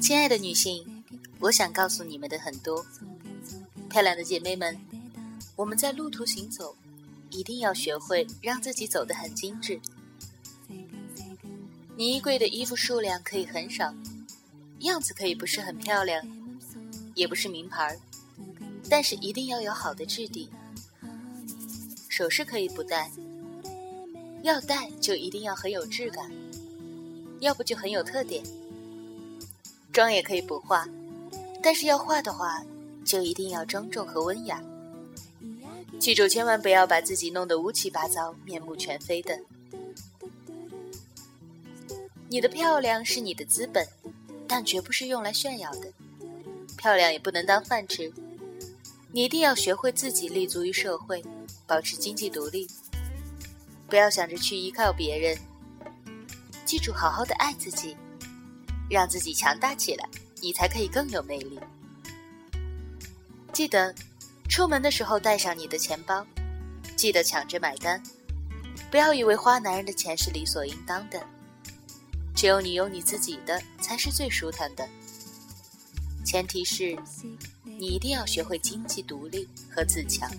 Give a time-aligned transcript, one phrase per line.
[0.00, 1.04] 亲爱的女性，
[1.40, 2.86] 我想告诉你们的很多。
[3.90, 4.78] 漂亮的姐妹们，
[5.56, 6.76] 我们在路途行走，
[7.30, 9.80] 一定要学会让自己走得很精致。
[11.98, 13.92] 你衣柜的衣服数量可以很少，
[14.82, 16.24] 样子可以不是很漂亮，
[17.16, 17.98] 也不是名牌，
[18.88, 20.48] 但是一定要有好的质地。
[22.08, 23.10] 首饰可以不戴，
[24.44, 26.30] 要戴就一定要很有质感，
[27.40, 28.44] 要不就很有特点。
[29.92, 30.86] 妆也可以不化，
[31.60, 32.62] 但是要化的话，
[33.04, 34.62] 就一定要庄重和温雅。
[35.98, 39.36] 记住，千万不要把自己弄得乌七八糟、面目全非的。
[42.30, 43.86] 你的漂亮是你的资本，
[44.46, 45.92] 但绝不是用来炫耀的。
[46.76, 48.12] 漂亮也不能当饭吃，
[49.12, 51.24] 你一定要学会自己立足于社会，
[51.66, 52.68] 保持经济独立，
[53.88, 55.36] 不要想着去依靠别人。
[56.64, 57.96] 记住，好好的爱自己。
[58.90, 60.08] 让自己强大起来，
[60.40, 61.60] 你才可以更有魅力。
[63.52, 63.94] 记得，
[64.48, 66.26] 出门的时候带上你的钱包，
[66.96, 68.02] 记得抢着买单，
[68.90, 71.22] 不要以为花男人的钱是理所应当的。
[72.38, 74.88] 只有你有你自己的，才是最舒坦的。
[76.24, 76.96] 前提是，
[77.64, 80.30] 你一定要学会经济独立和自强。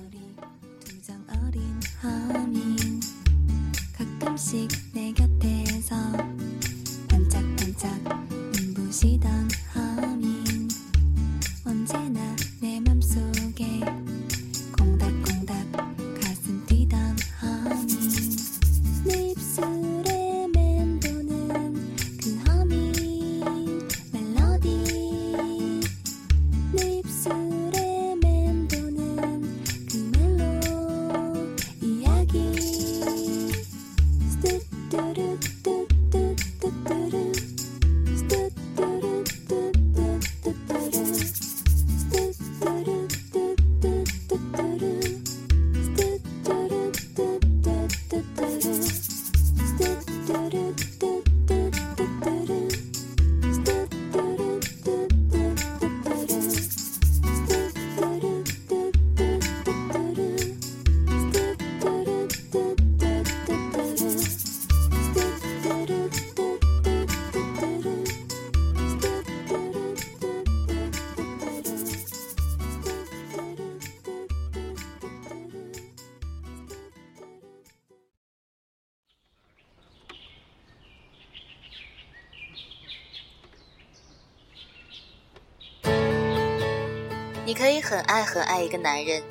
[87.50, 89.24] 你可以很爱很爱一个男人，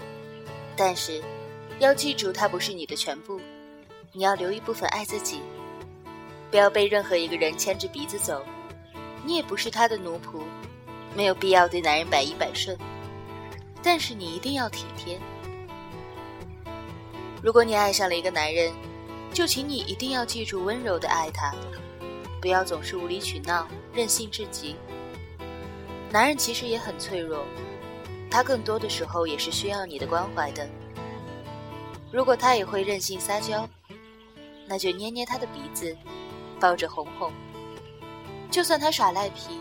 [0.76, 1.22] 但是
[1.78, 3.40] 要记住，他不是你的全部。
[4.10, 5.40] 你要留一部分爱自己，
[6.50, 8.44] 不要被任何一个人牵着鼻子走。
[9.24, 10.40] 你也不是他的奴仆，
[11.14, 12.76] 没有必要对男人百依百顺。
[13.84, 15.16] 但是你一定要体贴。
[17.40, 18.72] 如果你爱上了一个男人，
[19.32, 21.54] 就请你一定要记住温柔的爱他，
[22.42, 24.74] 不要总是无理取闹、任性至极。
[26.10, 27.44] 男人其实也很脆弱。
[28.30, 30.68] 他更多的时候也是需要你的关怀的。
[32.12, 33.68] 如果他也会任性撒娇，
[34.66, 35.96] 那就捏捏他的鼻子，
[36.60, 37.32] 抱着哄哄。
[38.50, 39.60] 就算他耍赖皮，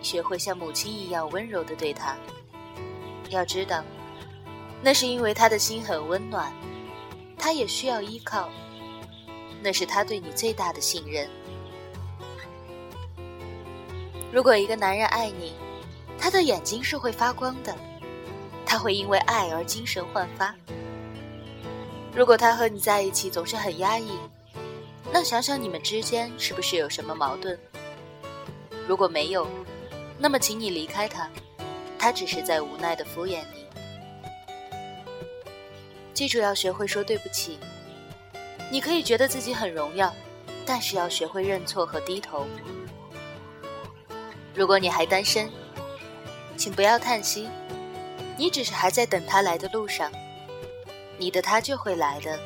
[0.00, 2.16] 学会像母亲一样温柔的对他。
[3.30, 3.82] 要知道，
[4.82, 6.52] 那是因为他的心很温暖，
[7.36, 8.48] 他也需要依靠，
[9.62, 11.28] 那是他对你最大的信任。
[14.32, 15.54] 如果一个男人爱你，
[16.24, 17.76] 他的眼睛是会发光的，
[18.64, 20.54] 他会因为爱而精神焕发。
[22.14, 24.18] 如果他和你在一起总是很压抑，
[25.12, 27.58] 那想想你们之间是不是有什么矛盾？
[28.88, 29.46] 如果没有，
[30.18, 31.28] 那么请你离开他，
[31.98, 33.66] 他只是在无奈的敷衍你。
[36.14, 37.58] 记住要学会说对不起。
[38.72, 40.10] 你可以觉得自己很荣耀，
[40.64, 42.46] 但是要学会认错和低头。
[44.54, 45.50] 如果你还单身，
[46.56, 47.48] 请不要叹息，
[48.36, 50.10] 你只是还在等他来的路上，
[51.18, 52.38] 你的他就会来的。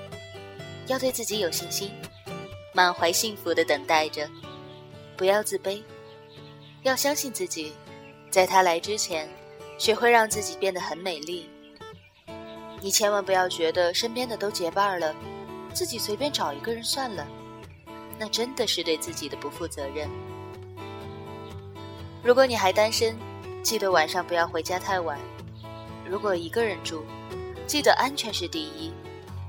[0.87, 1.91] 要对自己有信心，
[2.73, 4.29] 满怀幸福的等待着，
[5.17, 5.83] 不要自卑，
[6.83, 7.75] 要相信自己，
[8.31, 9.29] 在他来之前，
[9.77, 11.49] 学会让自己变得很美丽。
[12.81, 15.15] 你千万不要觉得身边的都结伴了，
[15.75, 17.27] 自己随便找一个人算了。
[18.19, 20.09] 那真的是对自己的不负责任。
[22.23, 23.17] 如果你还单身，
[23.63, 25.19] 记得晚上不要回家太晚。
[26.09, 27.03] 如果一个人住，
[27.67, 28.93] 记得安全是第一，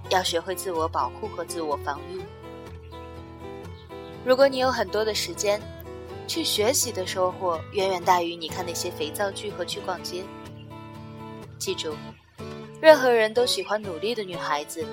[0.09, 2.21] 要学会自我保护和自我防御。
[4.25, 5.61] 如果你有很多的时间，
[6.27, 10.23] 去学习的收获远远大于你看那些肥皂剧和去逛街。
[11.57, 11.95] 记住，
[12.81, 14.85] 任何人都喜欢努力的女孩子，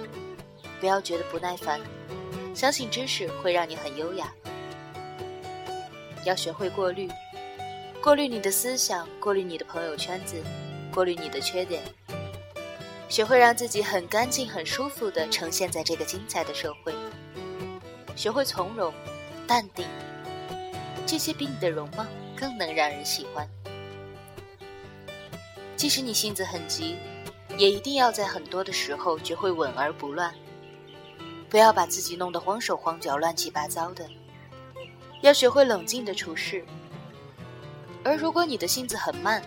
[0.79, 1.81] 不要觉得不耐烦，
[2.55, 4.33] 相信知识会让你很优雅。
[6.25, 7.09] 要学会过滤。
[8.07, 10.41] 过滤你的思想，过滤你的朋友圈子，
[10.95, 11.83] 过滤你的缺点，
[13.09, 16.95] 学会让自己很干净、很舒服的呈现在这个精彩的社会。
[18.15, 18.95] 学会从容、
[19.45, 19.85] 淡定，
[21.05, 22.07] 这些比你的容貌
[22.37, 23.51] 更能让人喜欢。
[25.75, 26.95] 即使你性子很急，
[27.59, 30.33] 也一定要在很多的时候学会稳而不乱，
[31.51, 34.09] 不要把自己弄得慌手慌脚、乱七八糟的。
[35.23, 36.65] 要学会冷静的处事。
[38.07, 39.43] 而如果你的性子很慢，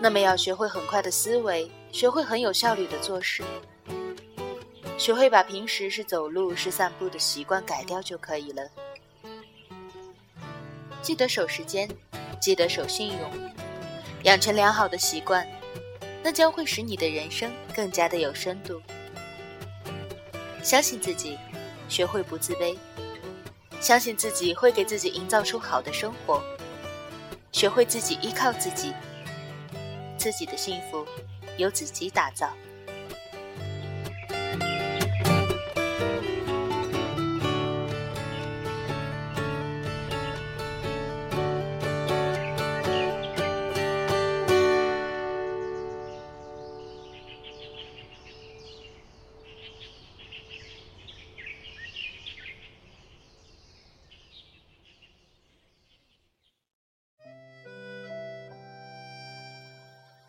[0.00, 3.42] 那么要学会很快的思维，学会很有效率的做事，
[4.96, 8.66] 学会把平时是走路是散步的习惯改掉就可以了。
[11.02, 11.86] 记得守时间，
[12.40, 13.30] 记得守信用，
[14.22, 15.46] 养成良好的习惯，
[16.22, 18.80] 那将会使你的人生更加的有深度。
[20.62, 21.36] 相信自己，
[21.86, 22.78] 学会不自卑，
[23.78, 26.42] 相信自己会给自己营造出好的生活。
[27.62, 28.92] 学会自己依靠自己，
[30.18, 31.06] 自己的幸福
[31.56, 32.52] 由自己打造。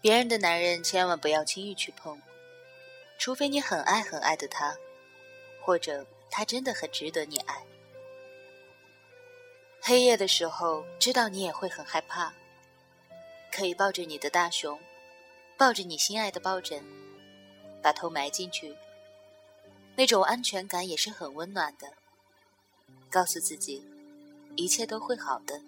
[0.04, 2.20] 别人的男人千万不要轻易去碰，
[3.18, 4.76] 除非你很爱很爱的他，
[5.62, 7.64] 或者他真的很值得你爱。
[9.80, 12.34] 黑夜的时候，知道你也会很害怕，
[13.50, 14.78] 可以抱着你的大熊，
[15.56, 16.84] 抱着你心爱的抱枕，
[17.82, 18.76] 把头埋进去，
[19.96, 21.94] 那种安全感也是很温暖的。
[23.10, 23.82] 告诉自己，
[24.58, 25.62] 一切都会好的，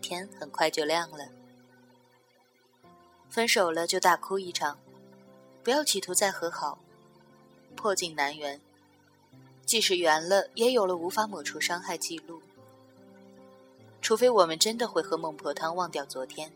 [0.00, 1.39] 天很快就亮了。
[3.30, 4.76] 分手了就大哭一场，
[5.62, 6.78] 不要企图再和好，
[7.76, 8.60] 破镜难圆。
[9.64, 12.42] 即使圆了，也有了无法抹除伤害记录。
[14.02, 16.50] 除非我们真的会喝孟婆汤忘掉昨天，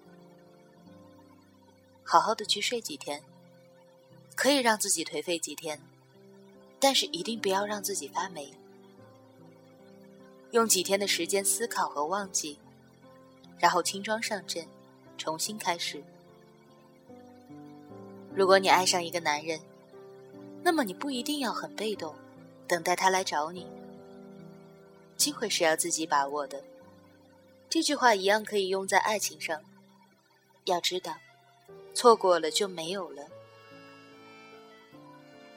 [2.02, 3.22] 好好的去睡几天，
[4.34, 5.80] 可以让自己颓废几天，
[6.80, 8.52] 但是一定不要让自己发霉。
[10.50, 12.58] 用几天的时间思考和忘记，
[13.58, 14.66] 然后轻装上阵，
[15.16, 16.02] 重新开始。
[18.34, 19.60] 如果你爱上一个男人，
[20.62, 22.14] 那么你不一定要很被动，
[22.66, 23.66] 等待他来找你。
[25.16, 26.62] 机会是要自己把握的。
[27.70, 29.60] 这句话一样可以用在爱情上。
[30.64, 31.16] 要知道，
[31.94, 33.22] 错过了就没有了。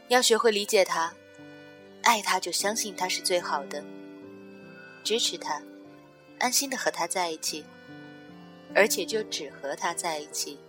[0.09, 1.13] 要学会理解他，
[2.03, 3.83] 爱他就相信他是最好的，
[5.03, 5.61] 支持他，
[6.39, 7.65] 安心的和他在一起，
[8.75, 10.59] 而且就只和他在一起。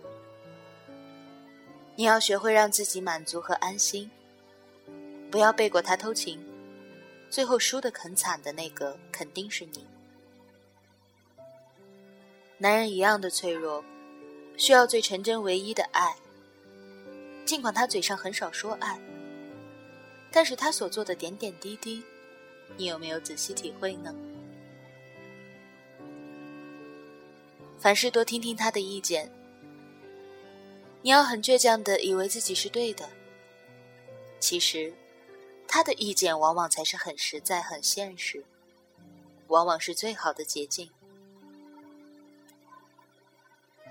[1.99, 4.09] 你要学会让自己满足和安心，
[5.29, 6.39] 不要背过他偷情，
[7.29, 9.85] 最后输得很惨的那个肯定是你。
[12.57, 13.83] 男人一样的脆弱，
[14.55, 16.15] 需要最纯真唯一的爱。
[17.43, 18.97] 尽管他嘴上很少说爱，
[20.31, 22.01] 但是他所做的点点滴滴，
[22.77, 24.15] 你有没有仔细体会呢？
[27.77, 29.29] 凡事多听听他的意见。
[31.01, 33.09] 你要很倔强的以为自己是对的，
[34.39, 34.93] 其实，
[35.65, 38.43] 他的意见往往才是很实在、很现实，
[39.47, 40.89] 往往是最好的捷径。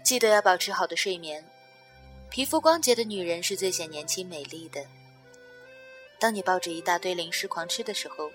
[0.05, 1.43] 记得要保持好的睡眠，
[2.31, 4.85] 皮肤光洁的女人是最显年轻美丽的。
[6.19, 8.31] 当你抱着一大堆零食狂吃的时候，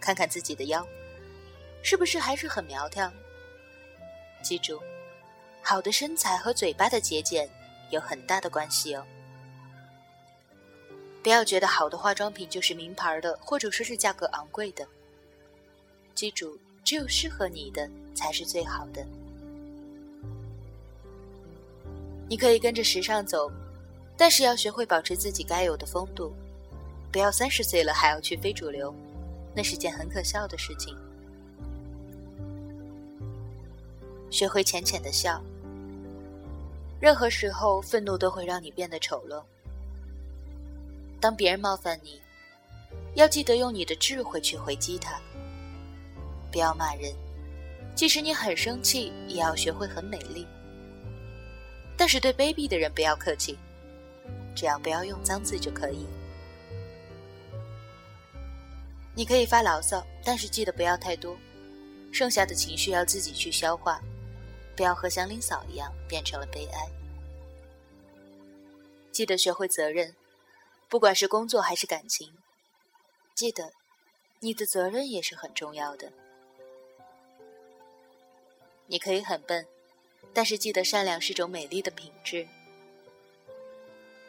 [0.00, 0.86] 看看自己的腰，
[1.82, 3.12] 是不是还是很苗条？
[4.44, 4.80] 记住，
[5.60, 7.50] 好的身材和嘴巴的节俭。
[7.92, 9.04] 有很大的关系哦！
[11.22, 14.88] 不要觉得好的化妆品就是名牌的，或者说是价格昂贵的。
[16.14, 19.06] 记住，只有适合你的才是最好的。
[22.28, 23.52] 你可以跟着时尚走，
[24.16, 26.32] 但是要学会保持自己该有的风度，
[27.12, 28.92] 不要三十岁了还要去非主流，
[29.54, 30.96] 那是件很可笑的事情。
[34.30, 35.44] 学会浅浅的笑，
[37.02, 39.42] 任何时候愤怒都会让你变得丑陋。
[41.20, 42.22] 当别人冒犯你，
[43.16, 45.20] 要记得用你的智慧去回击他。
[46.52, 47.12] 不要骂人，
[47.96, 50.46] 即使你很生气，也要学会很美丽。
[51.96, 53.58] 但是对卑鄙的人不要客气，
[54.54, 56.06] 只要不要用脏字就可以。
[59.12, 61.36] 你可以发牢骚，但是记得不要太多，
[62.12, 64.00] 剩下的情绪要自己去消化，
[64.76, 66.88] 不要和祥林嫂一样变成了悲哀。
[69.10, 70.14] 记得学会责任，
[70.88, 72.32] 不管是工作还是感情，
[73.34, 73.72] 记得
[74.40, 76.10] 你的责任也是很重要的。
[78.86, 79.66] 你可以很笨，
[80.32, 82.46] 但是记得善良是种美丽的品质，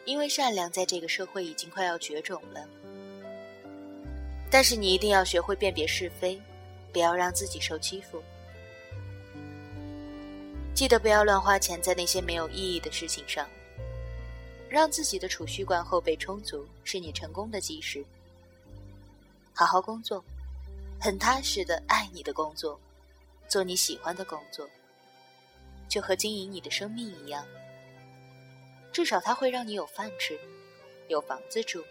[0.05, 2.67] 因为善良在这个社会已经快要绝种了。
[4.51, 6.39] 但是你一定要学会辨别是非，
[6.91, 8.21] 不要让自己受欺负。
[10.74, 13.48] 记得不要乱花钱在那些没有意义的事情上。
[14.70, 18.03] 让自己的储蓄罐后备充足，是你成功的基石。
[19.53, 20.25] 好好工作，
[21.00, 22.80] 很踏实的爱你的工作，
[23.48, 24.68] 做你喜欢的工作，
[25.88, 27.46] 就和经营你的生命一样。
[28.92, 30.39] 至少它会让你有饭吃，
[31.08, 31.84] 有房子住。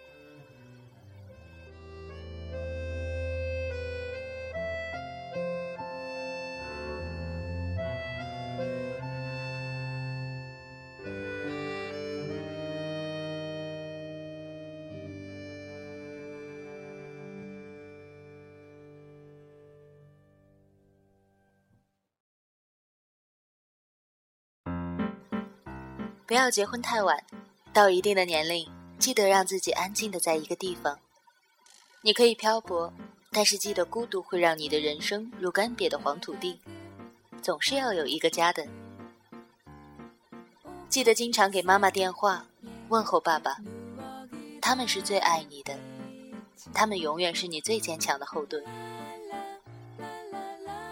[26.32, 27.22] 不要结婚太晚，
[27.74, 28.66] 到一定的年龄，
[28.98, 30.98] 记得让自己安静的在一个地方。
[32.00, 32.90] 你可以漂泊，
[33.30, 36.58] 但是记得孤独会让你的人生如干瘪的黄土地，
[37.42, 38.66] 总是要有一个家的。
[40.88, 42.46] 记得经常给妈妈电话，
[42.88, 43.58] 问候爸爸，
[44.58, 45.78] 他们是最爱你的，
[46.72, 48.64] 他们永远是你最坚强的后盾。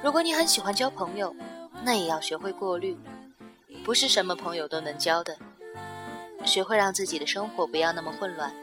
[0.02, 1.34] 如果你很喜欢交朋友，
[1.82, 2.94] 那也要学会过滤。
[3.82, 5.36] 不是什么朋友都能交的，
[6.44, 8.54] 学会让自己的生活不要那么混乱，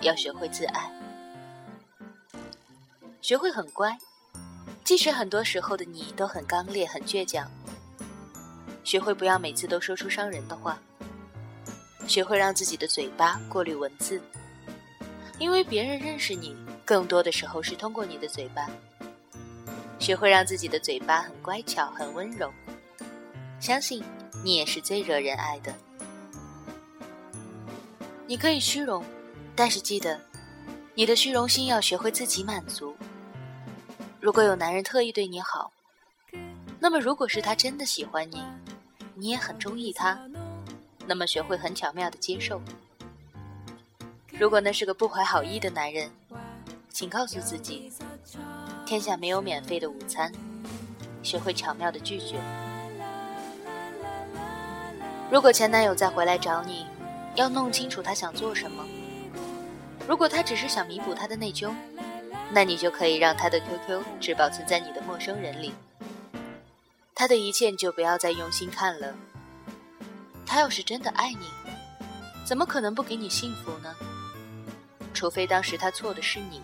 [0.00, 0.90] 要学会自爱，
[3.20, 3.96] 学会很乖，
[4.82, 7.48] 即使很多时候的你都很刚烈、很倔强，
[8.82, 10.80] 学会不要每次都说出伤人的话，
[12.08, 14.20] 学会让自己的嘴巴过滤文字，
[15.38, 18.68] 因为别人认识你更多的时候是通过你的嘴巴，
[20.00, 22.50] 学会让自己的嘴巴很乖巧、很温柔，
[23.60, 24.02] 相信。
[24.42, 25.74] 你也是最惹人爱的。
[28.26, 29.04] 你可以虚荣，
[29.56, 30.20] 但是记得，
[30.94, 32.94] 你的虚荣心要学会自己满足。
[34.20, 35.72] 如果有男人特意对你好，
[36.78, 38.42] 那么如果是他真的喜欢你，
[39.14, 40.18] 你也很中意他，
[41.06, 42.60] 那么学会很巧妙的接受。
[44.38, 46.10] 如果那是个不怀好意的男人，
[46.88, 47.92] 请告诉自己，
[48.86, 50.32] 天下没有免费的午餐，
[51.22, 52.40] 学会巧妙的拒绝。
[55.30, 56.84] 如果前男友再回来找你，
[57.36, 58.84] 要弄清楚他想做什么。
[60.08, 61.72] 如果他只是想弥补他的内疚，
[62.50, 65.72] 那你就可以让他的 QQ 只保存在你的陌生人里。
[67.14, 69.14] 他的一切就不要再用心看了。
[70.44, 71.46] 他要是真的爱你，
[72.44, 73.94] 怎么可能不给你幸福呢？
[75.14, 76.60] 除非当时他错的是你。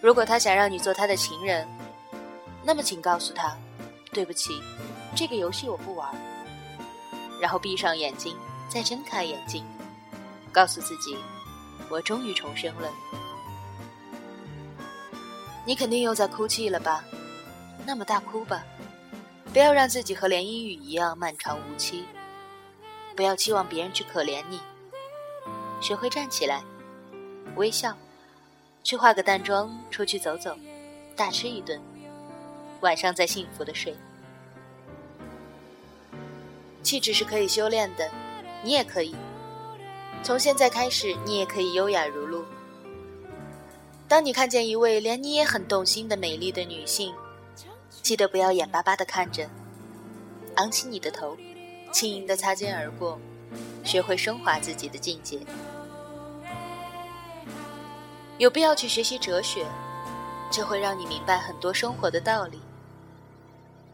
[0.00, 1.68] 如果他想让你做他的情人，
[2.64, 3.56] 那么请告诉他，
[4.12, 4.60] 对不起，
[5.14, 6.12] 这个游戏我不玩。
[7.42, 8.36] 然后闭上眼睛，
[8.68, 9.64] 再睁开眼睛，
[10.52, 11.18] 告诉自己
[11.90, 12.88] ：“我终于重生了。”
[15.66, 17.04] 你肯定又在哭泣了吧？
[17.84, 18.62] 那么大哭吧，
[19.52, 22.04] 不要让自己和连阴雨一样漫长无期。
[23.16, 24.60] 不要期望别人去可怜你，
[25.80, 26.62] 学会站起来，
[27.56, 27.92] 微笑，
[28.84, 30.56] 去化个淡妆，出去走走，
[31.16, 31.82] 大吃一顿，
[32.82, 33.96] 晚上再幸福的睡。
[36.92, 38.06] 气质是可以修炼的，
[38.62, 39.14] 你也可以。
[40.22, 42.44] 从现在开始，你也可以优雅如露。
[44.06, 47.14] 当你看见一位连你也很动心的美丽的女性，
[48.02, 49.48] 记得不要眼巴巴的看着，
[50.56, 51.34] 昂起你的头，
[51.90, 53.18] 轻盈的擦肩而过，
[53.82, 55.38] 学会升华自己的境界。
[58.36, 59.64] 有必要去学习哲学，
[60.50, 62.60] 这会让你明白很多生活的道理。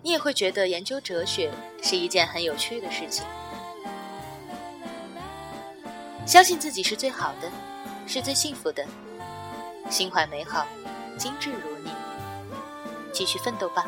[0.02, 1.52] 你也会觉得研究哲学
[1.82, 3.24] 是一件很有趣的事情。
[6.26, 7.50] 相信自己是最好的，
[8.06, 8.84] 是最幸福的。
[9.90, 10.66] 心怀美好，
[11.16, 11.90] 精致如你，
[13.12, 13.86] 继续奋斗吧。